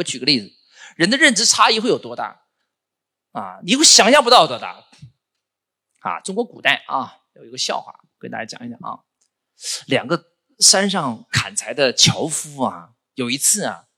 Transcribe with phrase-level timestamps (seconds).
[0.00, 0.52] 我举个例子，
[0.96, 2.42] 人的认知差异会有多大？
[3.32, 4.84] 啊，你会想象不到多大。
[6.00, 9.04] 啊，中国古代啊，有一个笑话，跟大家讲一讲啊。
[9.86, 13.88] 两个山上砍柴的樵夫啊，有一次啊，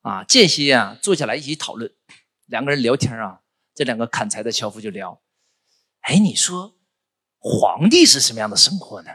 [0.00, 1.94] 啊间歇啊，坐下来一起讨论，
[2.46, 3.42] 两个人聊天啊，
[3.74, 5.22] 这两个砍柴的樵夫就聊，
[6.00, 6.78] 哎，你说
[7.38, 9.10] 皇帝是什么样的生活呢？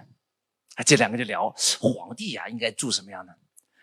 [0.76, 3.36] 啊，这两个就聊皇帝呀，应该住什么样的？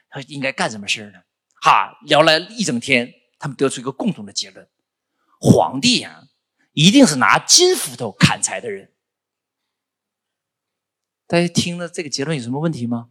[0.09, 1.21] 他应该干什么事呢？
[1.61, 4.69] 哈，聊了一整天，他们得出一个共同的结论：
[5.41, 6.25] 皇帝呀，
[6.73, 8.93] 一定是拿金斧头砍柴的人。
[11.27, 13.09] 大家听了这个结论有什么问题吗？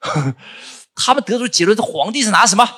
[0.94, 2.68] 他们得出结论：这皇帝是拿什么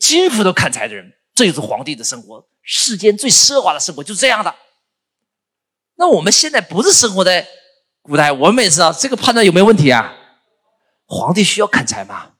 [0.00, 4.54] 金斧头砍柴的人，这就是皇帝的生活，世间最奢华的生活就是这样的。
[5.96, 7.46] 那我们现在不是生活在
[8.00, 10.16] 古代，我们也知道这个判断有没有问题啊？
[11.06, 12.36] 皇帝需要砍柴吗？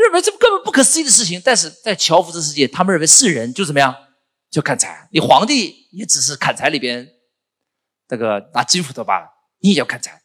[0.00, 3.94] 认为这根本不可思议的事情，但是在樵夫的世界，他们认为是人就怎么样，
[4.50, 5.08] 就砍柴。
[5.12, 7.08] 你皇帝也只是砍柴里边。
[8.08, 9.28] 这个拿金斧头罢了，
[9.60, 10.22] 你也要砍柴。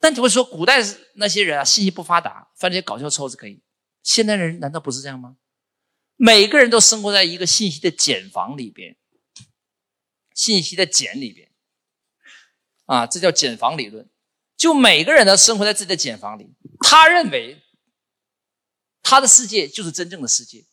[0.00, 0.78] 但你会说，古代
[1.14, 3.62] 那些人啊，信息不发达，犯这些搞笑错误是可以。
[4.02, 5.36] 现代人难道不是这样吗？
[6.16, 8.96] 每个人都生活在一个信息的茧房里边，
[10.34, 11.50] 信息的茧里边，
[12.86, 14.10] 啊，这叫茧房理论。
[14.56, 17.62] 就每个人都生活在自己的茧房里，他认为
[19.10, 20.64] 他的世界就是真正的世界，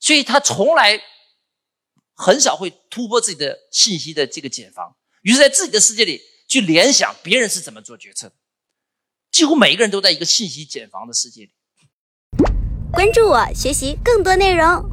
[0.00, 1.00] 所以他从来
[2.16, 4.96] 很少会突破自己的信息的这个茧房。
[5.22, 8.34] 于是，在自己的世界里去联想别人是怎么做决策的，
[9.30, 11.52] 几乎每一个人都在一个信息茧房的世界里。
[12.92, 14.82] 关注我，学习更多内容。